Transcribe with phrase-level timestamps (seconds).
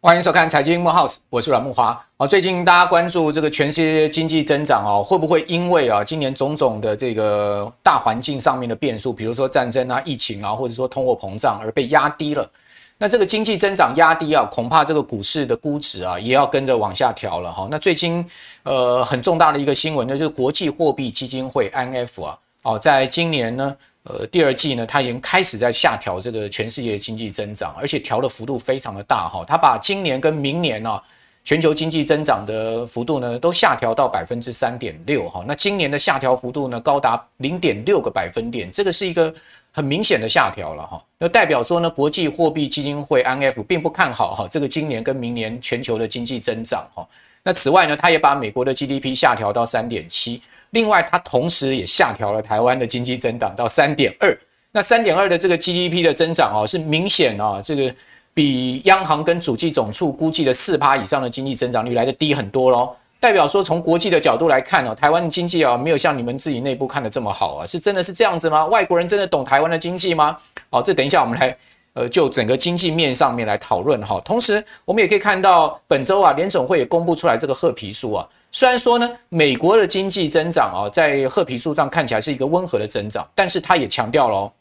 [0.00, 2.02] 欢迎收看财经木 House，我是阮木花。
[2.16, 12.50] 哦，最近大家关注这个全世界经济增长哦，会不会因为啊今年种种的这个大环境上面的变数，比如说战争啊、疫情啊，或者说通货膨胀而被压低了？
[12.98, 17.68] 那这个经济增长压低啊，恐怕这个股市的估值啊也要跟着往下调了哈。
[17.70, 18.24] 那最近
[18.64, 23.76] 呃很重大的一个新闻呢，就是国际货币基金会 IMF 啊，哦，在今年呢。
[24.04, 29.44] 呃，第二季呢，它已经开始在下调这个全世界的经济增长，而且调的幅度非常的大哈。
[29.46, 30.98] 它把今年跟明年呢，
[31.44, 35.44] 全球经济增长的幅度呢，都下调到百分之三点六哈。
[35.46, 39.34] 那今年的下调幅度呢，高达零点六个百分点，这个是一个
[39.78, 41.00] 很明显的下调了哈。
[41.18, 47.06] 那代表说呢，国际货币基金会 IMF 并不看好哈这个今年跟明年全球的经济增长哈。
[47.44, 50.42] 那此外呢，它也把美国的 GDP 下调到三点七。
[50.70, 54.36] 另外，它同时也下调了台湾的经济增长到三点二。
[54.72, 57.94] 那三点二的这个 GDP 的增长哦，是明显啊，这个
[58.34, 62.94] 比央行跟主计总处估计的四趴以上的经济增长率来得低很多喽。
[63.20, 68.66] 代表说，从国际的角度来看哦，台湾的经济啊，没有像你们自己内部看的这么好啊，是真的是这样子吗？
[68.66, 70.36] 外国人真的懂台湾的经济吗？
[70.70, 71.56] 好，这等一下我们来。
[71.94, 78.28] 呃，就整个经济面上面来讨论哈，同时我们也可以看到，本周啊，联总会也公布出来这个褐皮书啊。
[78.52, 84.52] 虽然说呢，美国的经济增长啊，在褐皮书上看起来是一个温和的增长，但是它也强调了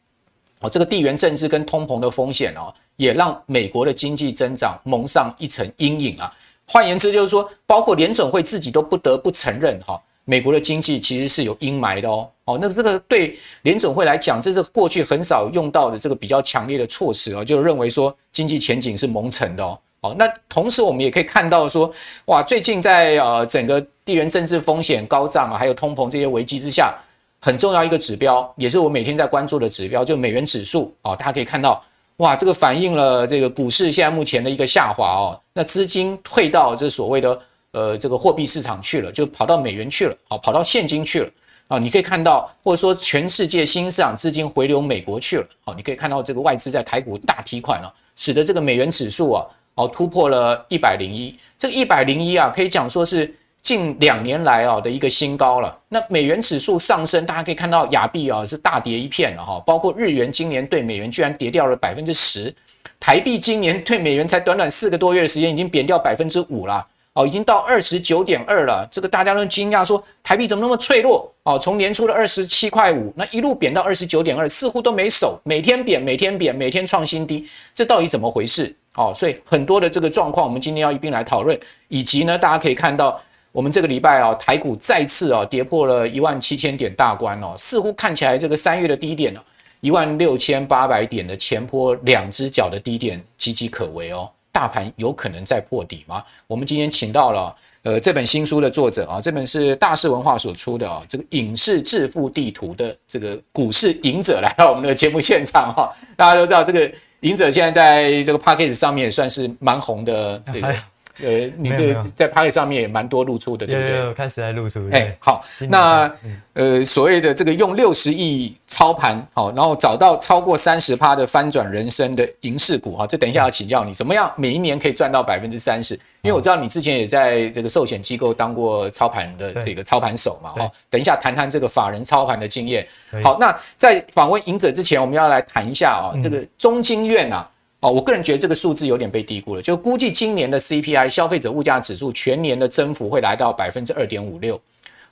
[0.61, 6.33] 哦，这个地缘政治跟通膨的风险哦，也让美国的经济增长蒙上一层阴影啊。
[6.67, 9.99] 换言之，就是说，包括联总会自己都不得不承认哈。
[10.29, 21.89] 美国的经济其实是有阴霾的哦，哦，那这个对联总会来讲，这是过去很少用到的这个比较强烈的措施哦，就认为说经济前景是蒙尘的哦，哦，那同时我们也可以看到说，
[22.25, 26.93] 哇，最近在呃整个地缘政治风险高涨啊，还有通膨这些危机之下，
[27.39, 31.81] 很重要一个指标，也是我每天在关注的指标，就美元指数哦，大家可以看到，
[32.17, 37.39] 哇，这个反映了这个股市现在目前的一个下滑哦，那资金退到这所谓的。
[37.71, 41.29] 呃，这个货币市场去了，就跑到美元去了，好，跑到现金去了
[41.67, 41.77] 啊！
[41.77, 49.45] 你可以看到，或者说全世界新市场资金回流美国去了，好，你可以看到这个外资在台股大提款了，使得这个美元指数啊，
[49.75, 53.31] 哦，突破了一百零一，这个一百零一啊，可以讲说是
[53.67, 55.77] 近两年来啊的一个新高了。
[55.89, 62.55] 那美元指数上升，大家可以看到亚币啊是大跌一片了哈，包括日元今年对美元居然跌掉了百分之十，
[62.97, 66.87] 台币今年对美元才短短四个多月的时间已经贬掉百分之五了。
[67.11, 71.29] 哦，已经到二十九点二了，这个大家都惊讶说台币怎么那么脆弱？
[71.43, 77.45] 哦，从年初的二十七块五，那一路贬到二十九点二，似乎都没守，每天贬，每天贬，每天创新低，
[77.75, 78.73] 这到底怎么回事？
[78.95, 83.19] 哦，所以很多的这个状况，我们今天要一并来讨论，以及呢，大家可以看到，
[83.57, 89.41] 我们这个礼拜啊，台股再次啊跌破了一万七千点大关哦，似乎看起来这个三月的低点呢，
[89.81, 94.29] 一万六千八百点的前坡两只脚的低点岌岌可危哦。
[94.51, 96.23] 大盘有可能再破底吗？
[96.45, 105.91] 我们今天请到了呃这本新书的作者啊，这本是大是文化所出的啊，这个《影视致富地图》的这个股市隐者来到我们的节目现场哈。
[106.15, 106.91] 大家都知道这个
[107.21, 110.75] 隐者现在在这个 Podcast 上面也算是蛮红的这个。
[111.23, 114.13] 呃，你这在 Podcast 上面也蛮多露出的，对不对？
[114.13, 114.87] 开始在露出。
[114.91, 125.93] 哎、欸，好，那、嗯、呃，所谓的这个用六十亿操盘，好，然后找到超过三十趴的翻转人生的银饰股，哈，这等一下要请教你，怎么样每一年可以赚到百分之三十？
[126.21, 132.85] 因为我知道你之前也在这个寿险机构当过操盘的这个操盘手嘛，哈，等一下谈谈这个法人操盘的经验。
[133.23, 137.49] 好，那在访问赢者之前，我们要来谈一下啊，这个中经院啊。
[137.79, 144.59] 哦，我个人觉得这个数字有点被低估了，就估计今年的 CPI 消费者物价指数全年的增幅会来到百分之二点五六。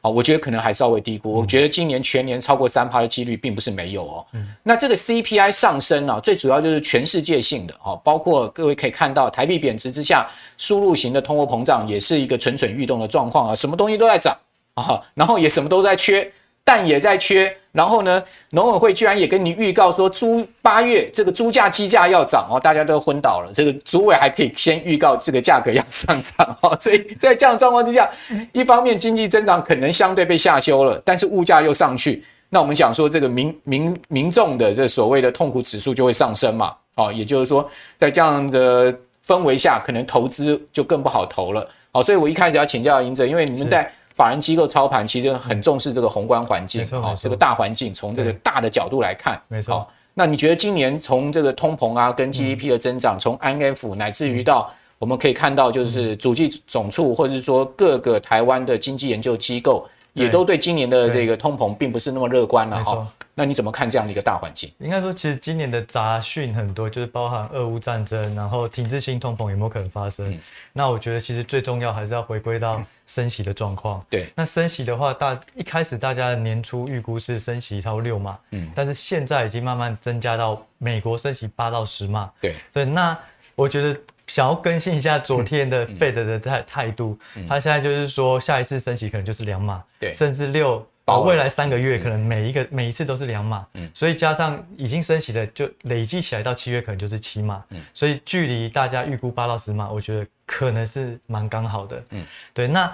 [0.02, 1.32] 哦，我觉得可能还稍微低估。
[1.32, 4.26] 我觉得今年全年超过三趴的几率并不是没有哦。
[4.62, 10.28] 那这个 CPI 上升啊，最主要就是全世界性的哦，包括各位可以看到台币贬值之下，
[10.58, 14.38] 输入型的通货膨胀也是一个蠢蠢欲动的状况啊，什么东西都在涨
[14.76, 16.32] 啊，然后也什么都在缺。
[16.66, 23.52] 蛋也在缺，然后呢，农委会居然也跟你预告说，猪八月这个猪价鸡价要涨哦，大家都昏倒了。
[23.54, 28.10] 这个主委还可以先预告这个价格要上涨哦， 所以在这样状况之下，
[28.52, 37.70] 一方面经济增长可能相对被下修了，但是物价又上去，那我们讲说这个民民民众的这所谓的痛苦指数就会上升嘛，哦，也就是说
[38.00, 38.92] 在这样的
[39.28, 41.70] 氛围下，可能投资就更不好投了。
[41.92, 43.88] 好，所以我一开始要请教银者，因为你们在。
[44.16, 49.86] 法人机构操盘其实很重视这个宏观环境，好，这个大环境从这个大的角度来看，没错。
[50.14, 63.06] 那你觉得今年从这个通膨啊，跟 GDP 的增长，从 IMF 乃至于到我们可以看到，就是主计总处或者是说各个台湾的经济研究机构也都对今年的这个通膨并不是那么乐观了哈。
[63.38, 64.72] 那你怎么看这样的一个大环境？
[64.80, 70.32] 应该说，其实今年的杂讯很多，就是包含俄乌战争，然后停滞性通膨有没有可能发生？
[70.32, 70.40] 嗯、
[70.72, 74.02] 那我觉得其实最重要还是要回归到升息的状况。
[74.10, 82.32] 对、嗯，那升息的话，大一开始大家年初预估是升息超过六码，嗯，但是现在已经慢慢增加到美国升息八到十码。
[82.40, 83.18] 对，对，那
[83.56, 90.88] 我觉得想要更新一下昨天的 Fed 的态态度，嗯、他现在就是说下一次升息可能就是两码，对，甚至六。
[91.06, 102.26] 哦，未来三个月可能每一个、嗯、每一次都是两码，嗯，所以加上已经升息的，就累计起来到七月可能就是七码，嗯，所以距离大家预估八到十码，我觉得可能是蛮刚好的，嗯，
[102.56, 102.68] 对。
[102.68, 102.92] 那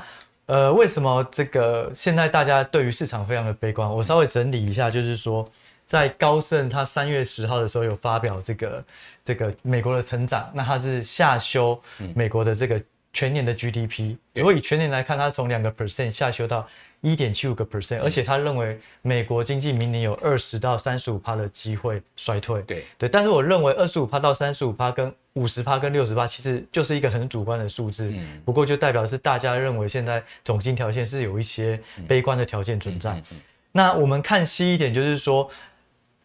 [0.47, 3.89] 呃，为什么这个现在大家对于市场非常的悲观？
[3.89, 5.49] 我稍微整理一下，就是说，
[5.85, 8.83] 在高盛他三月十号的时候有发表这个
[9.23, 11.81] 这个美国的成长，那它是下修
[12.13, 12.81] 美国的这个
[13.13, 16.67] 全年的 GDP，如果以全年来看，它从两个 percent 下修到。
[17.01, 22.61] 一点七五个 percent，而且他认为美国经济明年有二十到三十五趴的机会衰退。
[22.61, 28.09] 对对，但是我认为二十五趴到三十五趴跟五十趴跟六十趴其实就是一个很主观的数字。
[28.11, 28.41] 嗯。
[28.45, 33.21] 不过就代表是大家认为现在总经条件是有一些悲观的条件存在。
[33.71, 35.49] 那我们看细一点，就是说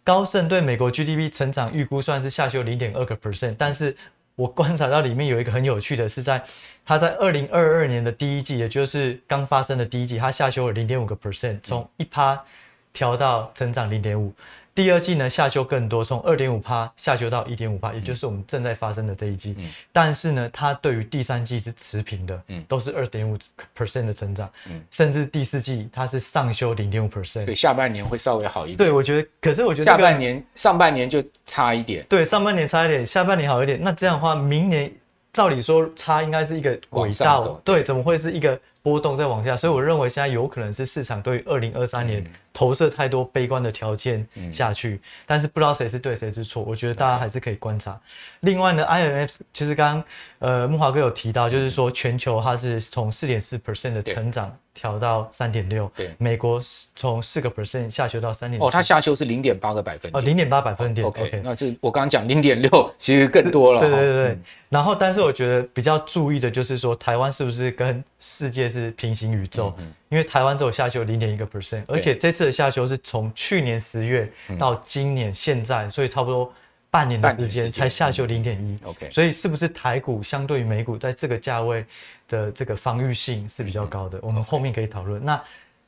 [0.04, 3.96] 高盛对美国 GDP 成长预估算是下修零点二个 percent，但是。
[4.36, 6.42] 我观察到里面有一个很有趣的是，在
[6.84, 12.44] 他在二零二二年的第一季，也就是刚发生的第一季，他下修了零点五个 percent，从一趴
[12.92, 14.32] 调到成长零点五。
[14.76, 19.54] 第二季呢，下修更多，从二点五趴下修到一点五趴，也就是我们正在发生的这一季。
[19.56, 23.38] 嗯、但是呢，它对于第三季是持平的，嗯、都是二点五
[23.74, 24.46] percent 的成长。
[24.68, 28.76] 嗯、甚至第四季它是上修零点五 percent，所以下半年会稍微好一点。
[28.76, 32.04] 对，我觉得，可是我觉得、这个、下半年、上半年就差一点。
[32.06, 33.82] 对，上半年差一点，下半年好一点。
[33.82, 34.92] 那这样的话，明年
[35.32, 38.60] 照理说差应该是一个轨道，对，怎么会是一个？
[38.86, 42.24] 波动再往下，所以我认为现在有可能是市场对二零二三年
[42.56, 48.00] 投射太多悲观的条件下去，嗯、但是不知道谁是对谁是错，我觉得大家还是可以观察。
[48.40, 50.04] 另外呢，IMF 其实刚刚
[50.38, 56.58] 呃木华哥有提到，就是说全球它是从四点四 percent 的成长调到三点六，对，美国
[56.94, 64.38] 从四个 percent 下修到三点，哦，它下修是零点八个百分点，哦，零点八百分点、哦、，OK，, 那这我刚刚讲零点六，其实更多了，对对对
[64.68, 69.72] 然后，但是我觉得比较注意的就是说，台湾是不是跟世界是平行宇宙？
[70.08, 76.50] 因为台湾只有下修零点一个 percent，而且这次的下修是从去年十月到今年现在，所以差不多
[76.90, 78.78] 半年的时间才下修零点一。
[78.84, 81.84] OK，所以是不是台股相对于美股在这个价位
[82.28, 84.18] 的这个防御性是比较高的？
[84.22, 85.22] 我们后面可以讨论。
[85.24, 85.38] 那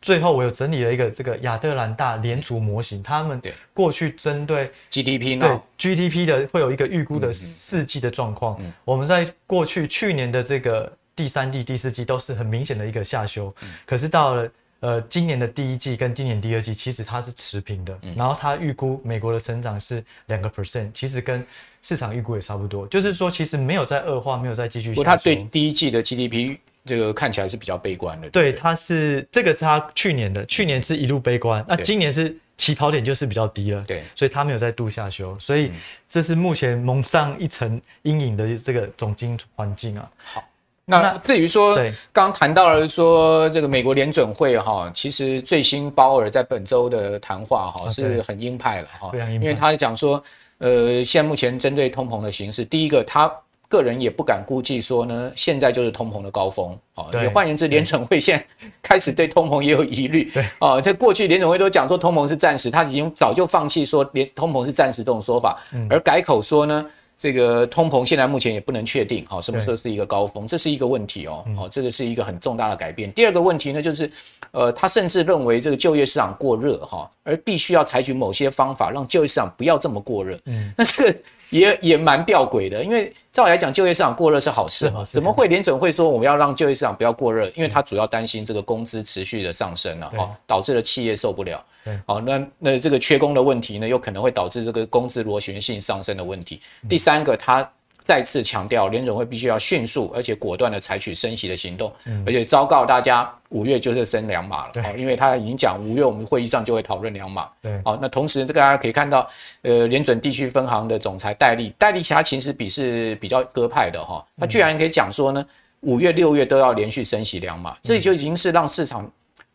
[0.03, 3.41] 最后我有整理了一个这个亚特兰大联储模型，他们
[3.73, 8.61] 过去针对 GDP 对 GDP 的会有一个预估的四季的状况。
[8.85, 10.93] 我们在过去去年的这个。
[11.19, 14.49] 第三季、第四季都是很明显的一个下修，嗯、可是到了
[14.81, 17.99] 呃今年的第一季跟今年第二季，其实它是持平的。
[18.03, 21.45] 嗯、然后它预估美国的成长是两个 percent，其实跟
[21.83, 22.87] 市场预估也差不多。
[22.87, 28.31] 就是说，其实没有在恶化，没有在继续它对第一季的 GDP 这个看起来是比较悲观的。
[28.31, 33.83] 对，它是这个是它去年的，去年是一路悲观，那今年是起跑点就是比较低了。
[33.87, 35.73] 对，所以它没有再度下修，所以
[36.09, 40.11] 这是目前蒙上一层阴影的这个总经环境啊。
[40.25, 40.48] 好。
[40.91, 41.79] 那至于说，
[42.15, 50.23] 刚谈到了说这个美国联准会哈，其实最新鲍尔在本周的谈话哈是很鹰派了哈，因为他讲说，
[50.57, 53.31] 呃，现在目前针对通膨的形势，第一个他
[53.69, 57.05] 个人也不敢估计说呢，现在就是通膨的高峰啊。
[57.21, 60.31] 也换言之，联准会现在开始对通膨也有疑虑。
[60.33, 65.59] 对啊，在过去联准会都讲说通膨是暂时，他已经早就放弃说联通膨是暂时这种说法，
[65.91, 66.87] 而改口说呢。
[67.19, 73.13] 这个通膨现在目前也不能确定，好，什么时候是一个高峰，这是一个问题哦，好，这个是一个很重大的改变。
[73.13, 74.09] 第二个问题呢，就是，
[74.53, 80.39] 呃，他甚至认为这个就业市场过热哈，而必须要采取某些方法让就业市场不要这么过热。
[80.47, 81.19] 嗯，那这个。
[81.51, 85.05] 也也蛮吊诡的，因为照理来讲，就业市场过热是好事嘛？
[85.05, 87.47] 怎么会联准会说我们要让就业市场不要过热？
[87.55, 91.65] 因为他主要担心这个工资持续的上升了，哈，导致了企业受不了。
[92.07, 96.61] 好，那那这个缺工的问题呢，又可能会导致这个工资螺旋性上升的问题。
[96.89, 97.69] 第三个，他。
[98.09, 104.73] 再次强调，联准会必须要迅速而且果断地采取升息的行动，嗯、而且昭告大家，五月就是升两码了。
[104.73, 107.47] 对，因为他已经讲五月我们会议上就会讨论两码。
[107.61, 109.29] 对，好，那同时大家可以看到，
[109.61, 115.45] 呃，联准地区分行的总裁戴利，戴利其他其实比是比较鸽派的哈，他居然可以讲说呢，
[115.81, 119.07] 五月六月都要连续升息两码，这就已经是让市场。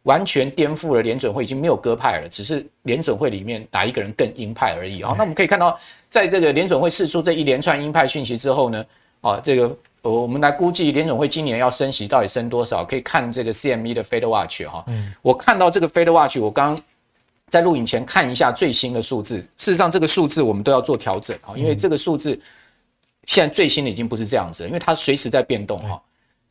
[0.04, 5.14] 完全颠覆了联准会，已经没有鸽派了，只是联准会里面哪一个人更鹰派而已啊。
[5.18, 5.78] 那我们可以看到，
[6.10, 8.86] 在这个联准会释出这一连串鹰派讯息之后呢，
[9.22, 14.84] 啊，这个呃，我们来估计联准会今年要升息到底升多少，可以看这个 CME 的 Fed Watch 哈。
[14.88, 16.78] 嗯，我看到这个 Fed Watch，我刚
[17.48, 19.38] 在录影前看一下最新的数字。
[19.58, 22.38] 事实上，这个数字我们都要做调整哈，因为这个数字
[23.24, 26.02] 现在最新的已经不是这样子了，因为它随时在变动哈。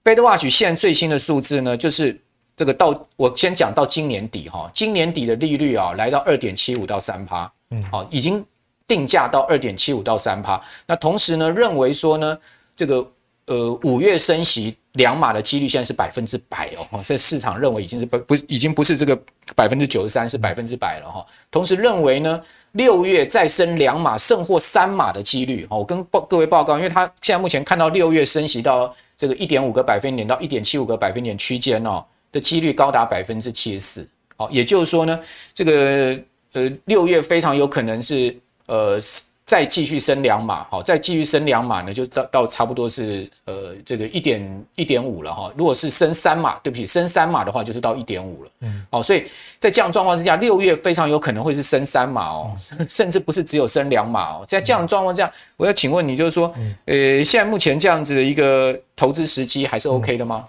[0.03, 2.19] Fed Watch 现在最新的数字呢，就是
[2.57, 8.45] 这个到我先讲到今年底哈，今年底的利率啊来到二点七五到三趴，嗯，好，已经
[8.87, 10.61] 定价到二点七五到三趴。
[10.87, 12.39] 那同时呢，认为说呢，
[12.77, 13.07] 这个。
[13.47, 19.21] 呃，五月升息两码的几率现在是百分之百哦，所以市场认为已经是不不已经不是这个
[19.57, 21.27] 百分之九十三，是百分之百了哈。
[21.51, 22.41] 同时认为呢，
[22.71, 35.21] 六月再升两码甚或三码的几率，我跟报各位报告，因为他现在目前看到六月升息到这个一点五个百分点到一点七五个百分点区间哦的几率高达百分之七十四，好，也就是说呢，
[35.55, 36.19] 这个
[36.55, 38.37] 呃六月非常有可能是
[38.67, 38.99] 呃。
[39.45, 45.53] 再继续升两码，好，再继续升两码呢，就到到差不多是呃这个一点一点五了哈。
[45.57, 48.51] 如果是升三码，对不起，升三码的话就是到一点五了。
[48.61, 49.25] 嗯，好，所以
[49.59, 52.57] 在这样状况之下，六月非常有可能会是升三码哦，
[52.89, 54.45] 甚至不是只有升两码哦。
[54.47, 56.55] 在这样的状况下，我要请问你，就是说，
[56.87, 60.47] 呃，现在目前这样子的一个投资时机还是 OK 的吗？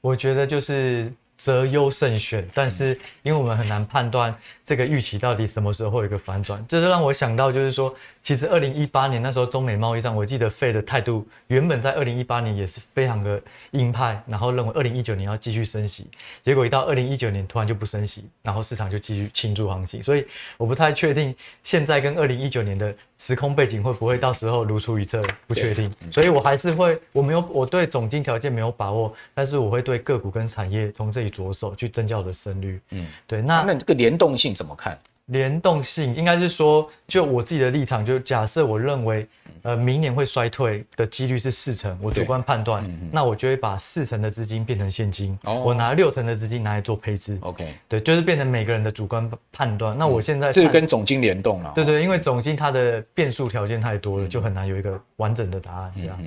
[0.00, 1.10] 我觉得就是。
[1.42, 4.32] 择优胜选，但是因为我们很难判断
[4.64, 7.92] 这个预期到底什么时候会有一个反转，这就让我想到，就是说，
[8.22, 13.42] 其实二零一八年那时候中美贸易上，我记得 Fed 的态度原本在二零一八年也是非常的
[13.72, 16.06] 鹰派，然后认为二零一九年要继续升息，
[16.42, 20.24] 结果一到二零一九年突然就不升息，然后市场就继续庆祝行情，所以
[20.56, 31.32] 我不太确定现在跟二零一九年的时空背景会不会到时候如出一辙，不确定，所以我还是会，我没有我对总金条件没有把握，但是我会对个股跟产业从这里。
[31.32, 34.98] 着手去增加我的胜率，嗯，对，那那这个联动性怎么看？
[35.26, 39.24] 联动性应该是说，就我自己的立场，就假设我认为，
[39.62, 49.96] 呃，明年会衰退的几率是四成，我主观判断，那我就会把四成的资金变成现金，我拿六成的资金拿来做配置，OK，对，就是变成每个人的主观判断。
[49.96, 56.18] 那我现在这是跟总经联动了，对对，因为总经它的变数条件太多了，就很难有一个完整的答案这样。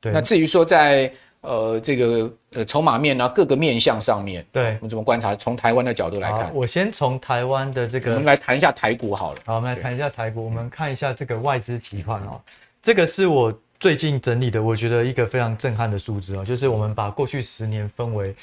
[0.00, 1.12] 对，那至于说在。
[1.42, 5.34] 呃，这个呃，筹码面呢，各个面向上面，对，我们怎么观察？
[5.34, 9.40] 从台湾的角度来看，我先从台湾的这个，我们来谈一下台股好了。
[9.46, 10.44] 好，我们来谈一下台股。
[10.44, 12.38] 我们看一下这个外资提款哦，
[12.82, 18.34] 这个是我最近整理的，我觉得一个非常震撼的数字哦，就是我们把过去十年分为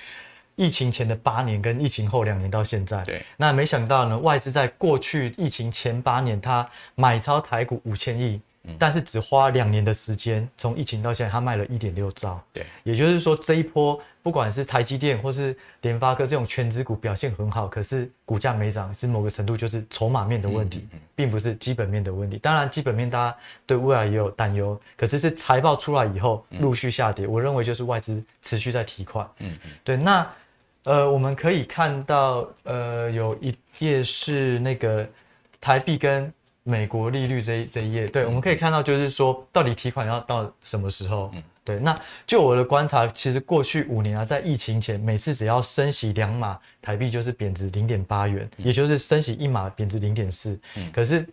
[0.56, 3.04] 疫情前的八年跟疫情后两年到现在。
[3.04, 8.42] 对，那没想到呢，外资在过去疫情前八年，它买超台股五千亿。
[8.78, 12.42] 但是只花两年的时间，从疫情到现在，他卖了一点六兆。
[12.52, 22.38] 对，也就是说这一波，不管是台积电或是联发科这种权值股表现很好，可是股价没涨，是某个程度就是筹码面的问题，并不是基本面的问题。
[22.38, 29.26] 当然，基本面大家对未来也有担忧，可是是财报出来以后陆续下跌，我认为就是外资持续在提款。
[29.40, 29.96] 嗯嗯，对。
[29.96, 30.28] 那
[30.84, 35.08] 呃，我们可以看到，呃，有一页是那个
[35.62, 36.32] 台币跟。
[36.68, 41.32] 美国利率这一这一页，对，我们可以看到，就是说，到底提款要到什么时候？
[41.34, 41.80] 嗯，对。
[41.80, 50.60] 那就我的观察，其实过去五年啊，在疫情前，每次只要升息两码，台币就是贬值零点八元，也就是升息一码贬值零点四。
[50.76, 51.26] 嗯，可是，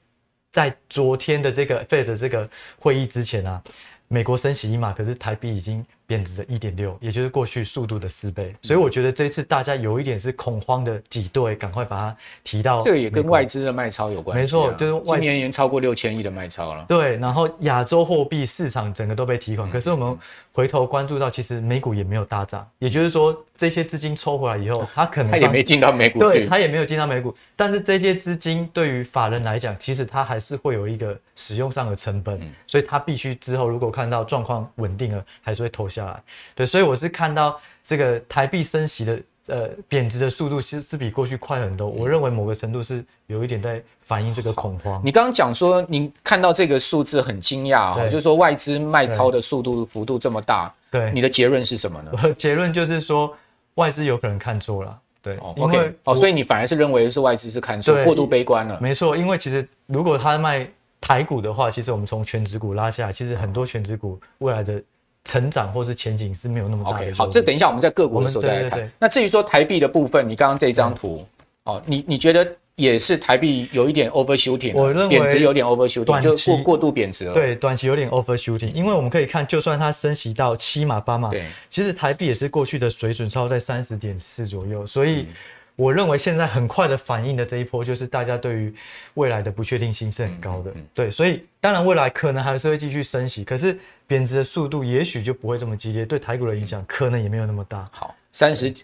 [0.53, 2.49] 在昨天的这个 Fed 的这个
[2.79, 3.61] 会议之前啊，
[4.07, 5.85] 美国升息一码，可是台币已经。
[6.07, 12.83] 贬值了一点六，也就是过去速度的四倍，所以我觉得这次大家有一点是恐慌的挤兑，赶快把它提到。
[12.83, 14.43] 这个也跟外资的卖超有关系。
[14.43, 16.85] 没错，就是今年已经超过六千亿的卖超了。
[16.87, 20.19] 对，然后亚洲货币市场整个都被提款，可是我们
[20.53, 36.23] 回头关注到，其实美股也没有大涨，也就是说这些资金抽回来以后， 他可能他也没进到美股，对，他也没有进到美股，但是这些资金对于法人来讲，其实它还是会有一个使用上的成本，所以他必须之后如果看到状况稳定了，还是会投下来。
[36.55, 36.67] 对。
[36.67, 41.87] 所以我是看到这个台币升息的呃贬值的速度，其实是比过去快很多。
[41.87, 45.01] 我认为某个程度是有一点在反映这个恐慌。
[45.05, 52.11] 你刚刚讲说，你看到这个数字很惊讶啊，就是说外资卖超的速度幅度这么大，对，你的结论是什么呢？
[52.15, 53.37] 我 的结论就是说
[53.75, 58.79] 外资有可能看错了，对，OK，哦，所以你反而是认为是外资是看错，过度悲观了。
[58.81, 60.69] 没错，因为其实如果他卖
[61.01, 64.83] 台股的话，其实我们从全职股拉下来，其实很多全职股未来的。
[65.27, 67.07] 成长或是前景是没有那么大的。
[67.07, 68.91] OK，好，这等一下我们在个股的时候再来谈。
[68.99, 71.27] 那至于说台币的部分，你刚刚这张图，
[71.63, 77.33] 哦，你你觉得也是台币有一点 overshooting，我认为贬值有点 overshooting，就过过度贬值了。
[77.33, 85.29] 对，短期有点 overshooting，因为我们可以看，就算它升息到七码八码，对，其实台币也是过去的水准，超在三十点四左右，所以
[85.77, 88.75] 我认为现在很快的反应的这一波，就是大家对于
[89.15, 90.71] 未来的不确定性是很高的。
[90.73, 93.79] 嗯嗯嗯、对，所以当然未来可能还是会继续升息，可是
[94.09, 97.89] 贬值的速度也许就不会这么激烈，对台股的影响可能也没有那么大。
[97.93, 98.75] 好，三十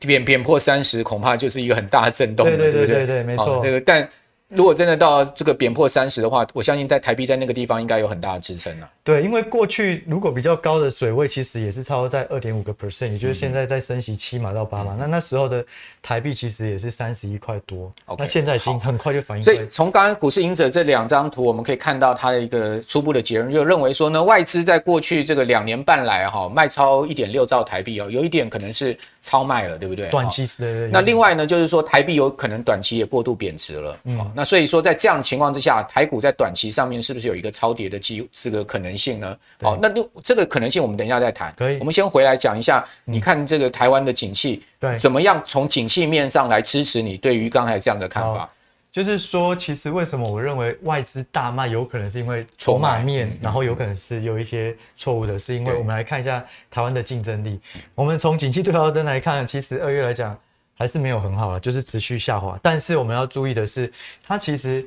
[0.00, 3.60] 贬贬破三十，恐怕就是一个很大的震动了，对对对对，对没错。
[3.62, 4.08] 这个但。
[4.50, 8.90] 如果真的到这个贬破三十的话，我相信在台币在那个地方应该有很大的支撑了。
[9.04, 15.62] 对，因为过去如果比较高的水位，其实也是超过在二点五个 percent，也就是现在在升息七码到八码，嗯、那那时候的
[16.08, 17.92] 台币其实也是三十一块多。
[18.06, 19.42] Okay, 那现在已经很快就反映。
[19.42, 30.08] 所以从刚刚股市赢者这两张图，我们可以看到它的一个初步的结论，就认为说呢，外资在过去这个两年半来哈卖超一点六兆台币哦，有一点可能是超卖了，对不对？
[30.08, 30.88] 短期是。
[30.90, 33.98] 那另外呢，就是说台币有可能短期也过度贬值了。
[34.04, 34.32] 嗯。
[34.34, 35.22] 那所以说在这样。
[35.28, 39.36] 情况之下，台股在短期上面是不是有一个超跌的机这个可能性呢？
[39.60, 41.52] 好，那这个可能性我们等一下再谈。
[41.58, 48.48] 可以，我们先回来讲一下，你看这个台湾的景气，对，怎么样从景气面上来支持你对于刚才这样的看法？
[48.90, 57.60] 就是说，其实为什么我认为外资大卖，有可能是因为筹码面，然后有可能是有一些错误的，是因为我们来看一下台湾的竞争力。
[57.94, 60.36] 我们从景气对照灯来看，其实二月来讲
[60.74, 62.58] 还是没有很好啊，就是持续下滑。
[62.62, 63.92] 但是我们要注意的是，
[64.26, 64.84] 它其实。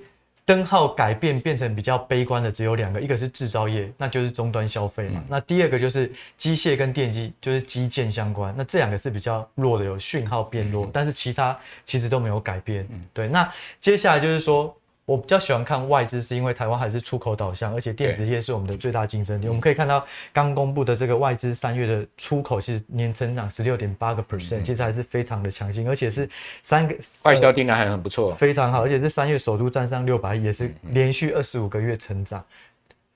[0.51, 5.21] 灯号改变变成比较悲观的只有两个，一个是制造业，那就是终端消费嘛。
[5.21, 8.53] 嗯、那第二个就是机械跟电机，就是基建相关。
[8.57, 12.85] 那这两个是比较弱的，有讯号变弱，嗯、但是其他其实都没有改变。
[12.91, 14.75] 嗯、对，那接下来就是说。
[15.11, 19.47] 我比较喜欢看外资，是因为台湾还是出口导向，而且电子业是我们的最大竞争力。
[19.47, 26.29] 我们可以看到刚公布的这个外资三月的出口是年成长十六点八个 percent，其实还是非常的强劲，而且是
[26.61, 32.41] 三个外销订单还很不错，非常好，而且是三月首度站上六百亿，也是连续二十五个月成长。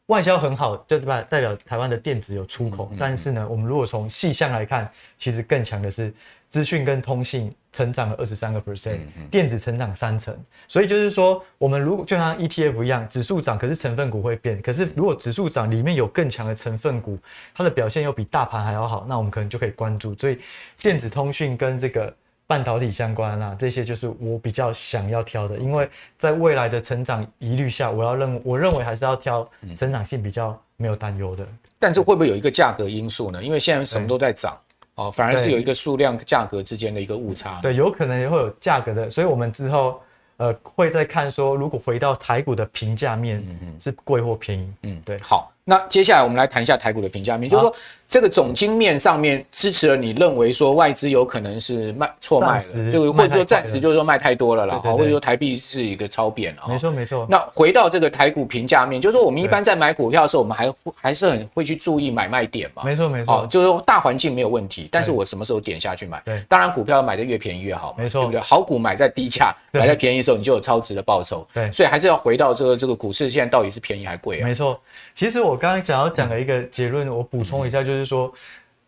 [0.07, 6.13] 外销很好，就代代表台湾的电子有出口，但是呢，我们如果从细项来看，其实更强的是。
[6.47, 10.33] 资讯跟通信成长了二十三个 percent，电子成长三成，
[10.67, 14.61] 所以就是说，我们如果就像 ETF 一样，指数涨，可是成分股会变。
[14.61, 17.17] 可是如果指数涨，里面有更强的成分股，
[17.53, 20.15] 它的表现又比大盘还要好，那我们可能就可以关注。
[20.15, 20.37] 所以
[20.79, 22.15] 电子通讯跟这个
[22.47, 31.47] 半导体相关啊，这些就是我比较想要挑的，因为在未来的成长疑虑下，我要认我认为还是要挑成长性比较没有担忧的。
[31.79, 33.43] 但是会不会有一个价格因素呢？
[33.43, 34.57] 因为现在什么都在涨。
[34.95, 37.59] 哦，反而是有一个数量价格之间的一个误差。
[37.61, 39.99] 对，有可能也会有价格的，所以我们之后
[40.37, 43.43] 呃会再看说，如果回到台股的评价面，
[43.77, 44.73] 是贵或便宜。
[44.83, 45.19] 嗯，对。
[45.21, 47.75] 好，那接下来我们来谈一下台股的评价面，就是说。
[48.07, 56.61] 这个总经面上面支持了你认为说外资有可能是卖错卖了，就或者说暂时就是说卖太多了啦，好，或者说台币是一个超贬了。
[56.67, 57.25] 没错没错。
[57.27, 62.83] 那回到这个台股评价面，就是说我们一般在买股票的时候，我们还还是很会去注意买卖点嘛。
[62.85, 63.33] 没错没错。
[63.33, 66.21] 哦就是说大环境没有问题，但是我什么时候点下去买？
[66.23, 68.39] 对，当然股票买的越便宜越好，没错，对不对？
[68.39, 71.45] 好股买在低价，买在便宜的时候，你就有超值的报酬。
[71.51, 74.45] 对，所以还是要回到这个这个股市现在到底是便宜还贵啊？
[74.45, 74.79] 没错。
[75.15, 78.33] 其实我刚刚想要讲的一个结论，我补充一下，就是说。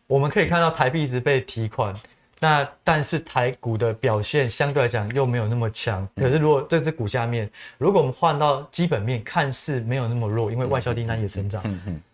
[0.10, 1.94] 我们可以看到台币一直被提款，
[2.40, 6.08] 那但是台股的表现相对来讲又没有那么强。
[6.16, 11.62] 可是如果这只股下面，如果我们换到基本面，看似没有那么弱，因为外销订单也成长，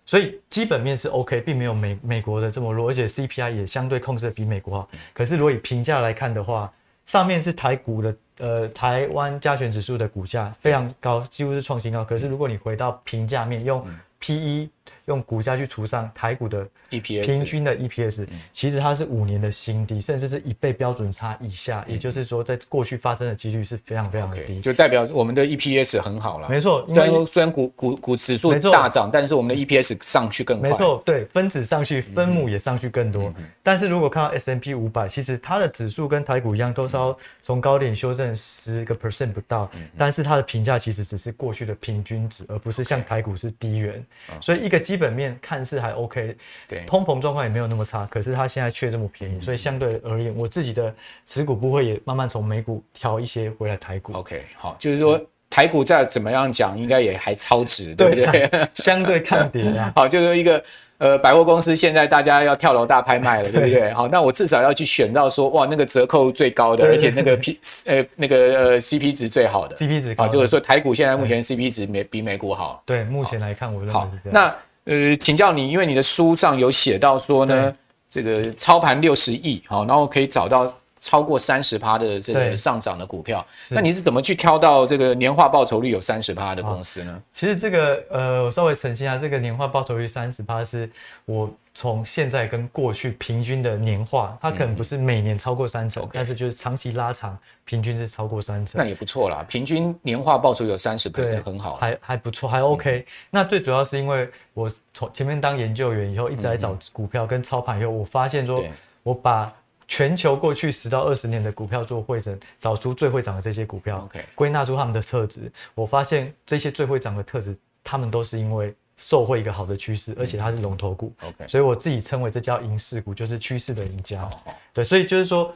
[0.07, 4.89] 所以基本面是 OK，并没有美美国的这么弱，而且 CPI 也相对控制的比美国好。
[5.13, 6.73] 可是如果以评价来看的话，
[7.05, 12.03] 上面是台股的呃台湾加权指数的股价非常高，几乎是创新高。
[12.03, 13.85] 可是如果你回到评价面，用
[14.23, 14.69] PE
[15.06, 21.84] 用股价去除上台股的 EPS，平均的 EPS，其实它是五年的新低，甚至是一倍标准差以下。
[21.88, 26.48] 也就是说，在过去发生的几率是非常非常的低，就代表我们的 EPS 很好了。
[26.50, 30.69] 没错，虽然说虽然股股股指数大涨，但是我们的 EPS 上去更快。
[30.69, 33.34] 没错，对，分子上去，分母也上去更多。
[33.62, 44.04] 但是如果看到 S&P 五百，其实它的指数跟台股一样，都是要从高点修正十个 percent 不到，但是它的评价其实只是过去的平均值，而不是像台股是低元。
[44.39, 46.36] 所以一个基本面看似还 OK，
[46.67, 54.13] 对，通膨状况也没有那么差，可是它现在却这么便宜，所以相对而言，我自己的持股部位也慢慢从美股调一些回来台股。
[54.13, 58.49] OK，好，就是说台股再怎么样讲，应该也还超值，对不对？
[58.73, 59.93] 相对抗跌啊。
[59.95, 60.63] 好，就是一个
[61.03, 63.91] 呃百货公司，现在大家要跳楼大拍卖了，对不对？
[63.93, 72.81] 好，那我至少要去选到说哇，那个折扣最高的，而且那个 P 呃那个呃 CP 值最好的 CP 值高，就是说台股现在目前 CP 值没比美股好。
[72.85, 74.31] 对，目前来看我认为是这样。
[74.31, 77.75] 那呃，请教你，因为你的书上有写到说呢，
[78.09, 83.45] 这个操盘六十亿，好，然后可以找到超过三十趴的这个上涨的股票。
[83.69, 87.21] 那你是怎么去挑到这个年化报酬率有三十趴的公司呢？
[87.33, 90.89] 其实这个呃，我稍微澄清一下，这个年化报酬率三十趴是
[91.25, 98.79] 我从现在跟过去平均的年化，它可能不是每年超过三成，嗯、但是就是长期拉长，平均是超过三成。
[98.81, 103.05] 那也不错啦，平均年化报酬有三十，对，很好，还还不错，还 OK、嗯。
[103.29, 108.63] 那最主要是因为我从前面当研究员以后，一直在找股票跟操盘以后，我发现说，
[109.01, 109.51] 我把
[109.88, 118.74] 全球过去十到二十年的股票做汇整，找出最会涨的这些股票，归纳出他们的特质，我发现这些最会涨的特质，他们都是因为。
[118.96, 124.30] 受惠一个好的趋势，而且它是龙头股，OK，所以我自己称为这叫赢势股，就是趋势的赢家。
[124.72, 125.52] 对，所以就是说，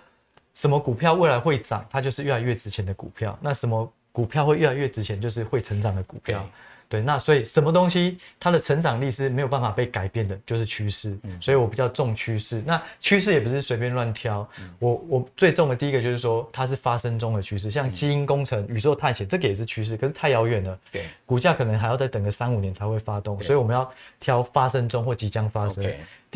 [0.55, 6.43] 什么股票未来会涨，它就是越来越值钱的股票；那什么股票会越来越值钱，就是会成长的股票。
[6.89, 11.17] 对，那所以什么东西它的成长力是没有办法被改变的，就是趋势。
[11.23, 12.63] 嗯，所以我比较重趋势。
[12.65, 20.79] 那趋势也不是随便乱挑，嗯、我我最重的第一个就是说它是发生中的趋势，像基因工程、宇宙探险，这个也是趋势，可是太遥远了。
[20.91, 25.85] 对，股价可能还要再等个三五年才会发动，所以我们要挑发生中或即将发生。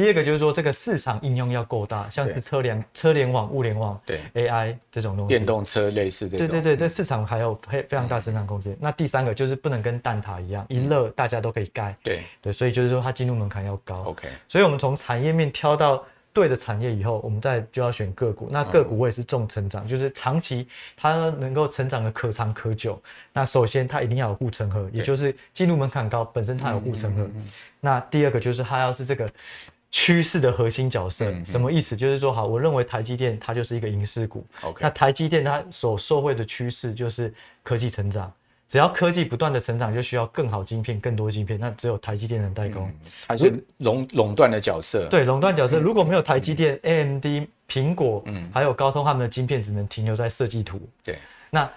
[0.02, 6.48] 第二个就是说，这个市场应用要够大，像是车联、车联网、物联网、对 AI 这种东西，电动车类似这种。
[6.48, 8.76] 对对对，这市场还有非非常大生产空间。
[8.80, 11.96] 那第三个就是不能跟蛋挞一样，一热大家都可以盖。
[12.02, 14.06] 对对，所以就是说它进入门槛要高。
[14.06, 18.50] OK，所以我们从产业面挑到对的产业以后，我们再就要选个股。
[18.52, 23.00] 那个股我也是重成长，就是长期它能够成长的可长可久。
[23.34, 27.30] 那首先它一定要有护城河，也就是进入门槛高，本身它有护城河。
[27.80, 29.30] 那第二个就是它要是这个。
[29.92, 31.98] 趋势的核心角色什么意思？
[31.98, 34.46] 就是说，好，我认为台积电它就是一个银饰股。
[34.80, 38.32] 那台积电它所受惠的趋势就是科技成长，
[38.70, 41.60] 只要科技不断的成长，就需要更好晶片、更多晶片。
[41.60, 42.90] 那只有台积电能代工，
[43.28, 45.08] 它是垄垄断的角色。
[45.10, 45.78] 对，垄断角色。
[45.78, 47.26] 如果没有台积电、AMD、
[47.68, 50.80] 苹果，嗯，还有高通，他们的晶片只能停留在设计图。
[51.04, 51.20] 对。
[51.50, 51.70] 那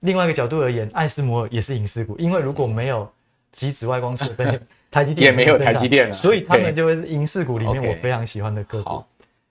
[0.00, 3.10] 另外一个角度而言，爱斯摩尔也是赢势股，因为如果没有
[3.50, 4.58] 极紫外光设备。
[4.90, 9.04] 台积电也没有台积电了，所以他们就会是银饰股里面我非常喜欢的个股。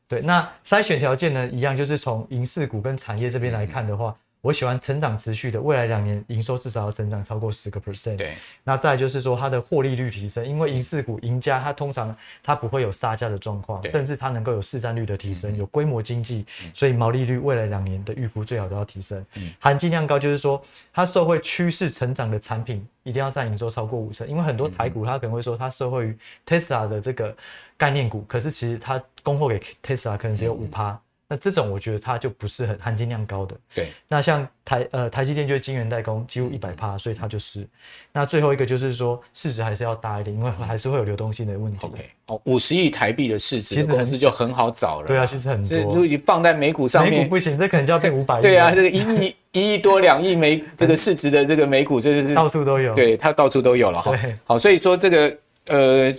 [0.08, 4.16] 对，那筛选条件呢，一样就是从银饰股跟产业这边来看的话。
[4.48, 8.16] 我喜欢成长持续的，未来两年营收至少要成长超过十个 percent。
[8.16, 19.22] 对，那再就是说它的获利率提升，因为银饰股赢家它通常它不会有杀价的状况，甚至它能够有市占率的提升，有规模经济，所以毛利率未来两年的预估最好都要提升。
[19.60, 20.62] 含金量高就是说
[20.94, 27.36] 它受惠趋势成长的产品一定要占营收超过五成，因为很多台股它可能会说它受惠于 Tesla 的这个
[27.76, 30.98] 概念股，可是其实它供货给 Tesla 可能只有五趴。
[31.30, 33.56] 那这种我觉得它就不是很含金量高的。
[33.76, 33.90] 对。
[34.08, 37.68] 那像台呃台积电就是晶圆代工，几乎一百趴，所以它就是。
[38.14, 41.86] 那最后一个就是说市值还是要大一点，因为还是会有流动性的问题。
[41.86, 42.10] OK。
[42.28, 45.08] 哦，五十亿台币的市值，其实公司就很好找了。
[45.08, 45.78] 对啊，其实很多。
[45.80, 48.42] 如果你放在美股上面，美股不行，这可能就要变五百亿。
[48.44, 52.96] 对啊，这个一亿一亿多两亿美这个 市值的这个美股，这是到处都有。
[52.96, 54.14] 对，它到处都有了哈。
[54.46, 55.38] 好，所以说这个。
[55.68, 56.14] 呃，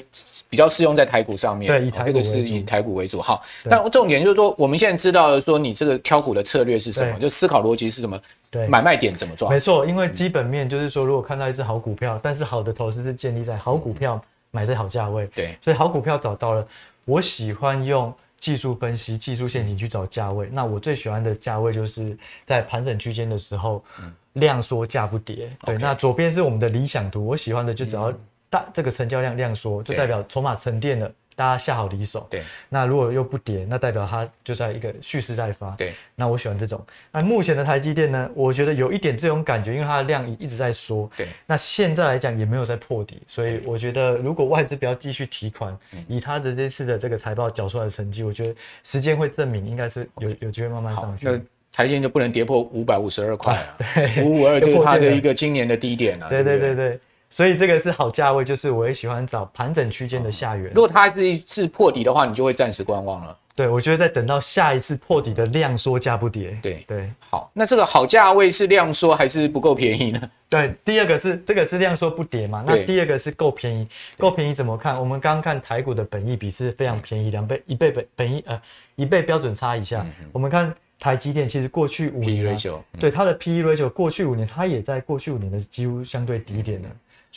[0.48, 3.20] 比较适用在台股上面，对，以台股、哦、这个是以台股为主。
[3.20, 7.18] 好，那重点就是说，我们现在知道说，你这个挑股的策略是什么？
[7.18, 8.20] 就思考逻辑是什么？
[8.50, 9.50] 对，买卖点怎么抓？
[9.50, 14.18] 没错，因为基本面就是说，如果看到一只好股票，嗯、但是好的投资是建立在好股票
[14.50, 16.66] 买在好价位，对，所以好股票找到了，
[17.04, 20.46] 我喜欢用技术分析、技术陷阱去找价位。
[20.46, 25.50] 嗯、那我最喜欢的价位就是在盘整区间的时候，嗯、量缩价不跌。
[25.66, 28.18] 对.那左边是我们的理想图，我喜欢的就只要、嗯。
[28.50, 32.26] 大这个成交量量缩，就代表筹码沉淀了，大家下好离手。
[32.30, 35.70] 对，那如果又不跌，那代表它就在一个蓄势待发。
[35.72, 36.84] 对，那我喜欢这种。
[37.12, 41.08] 那目前的台积电呢，我觉得有一点这种感觉，因为它的量一直在缩。
[41.16, 45.76] 对，那现在来讲也没有在破底，所以我觉得如果外资不要继续提款，
[46.08, 51.26] 以它的这次的这个财报缴出来的成绩，我觉得时间会证明，应该是有有机会慢慢上去。
[51.26, 51.38] 那
[51.70, 53.76] 台积电就不能跌破五百五十二块啊？
[53.94, 56.28] 对，五五二就是它的一个今年的低点了。
[56.30, 56.98] 对对对对。
[57.30, 60.72] 所以这个是好价位，就是我也喜欢找盘整区间的下缘。
[60.74, 63.36] 如果它是一次破底的话，你就会暂时观望了。
[63.54, 66.56] 对，我觉得再等到下一次破底的量缩价不跌。
[66.62, 70.30] 对对，好，那这个好价位是量缩还是不够便宜呢？
[70.48, 72.64] 对，第二个是这个是量缩不跌嘛？
[72.66, 73.86] 那第二个是够便宜，
[74.16, 74.98] 够便宜怎么看？
[74.98, 78.62] 我们刚刚看台股的本益比是非常便宜，两倍一倍本本益呃
[78.94, 80.06] 一倍标准差以下。
[80.32, 80.74] 我们看。
[81.00, 82.56] 台积电其实过去五年，
[82.98, 86.88] 对它的 P/E ratio 过去五年，它也在过去五年的几乎相对低点了，